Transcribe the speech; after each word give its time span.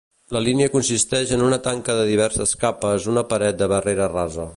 La 0.35 0.39
línia 0.43 0.69
consisteix 0.75 1.33
en 1.37 1.43
una 1.47 1.59
tanca 1.67 1.97
de 1.99 2.07
diverses 2.13 2.53
capes 2.65 3.07
una 3.13 3.25
paret 3.35 3.61
de 3.61 3.69
barrera 3.75 4.09
rasa. 4.15 4.49